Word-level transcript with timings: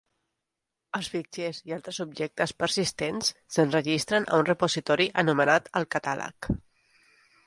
Els 0.99 1.07
fitxers 1.15 1.57
i 1.71 1.73
altres 1.75 1.99
objectes 2.05 2.53
persistents 2.63 3.29
s'enregistren 3.57 4.25
a 4.31 4.39
un 4.43 4.47
repositori 4.49 5.07
anomenat 5.25 5.69
el 5.81 5.87
Catàleg. 5.97 6.49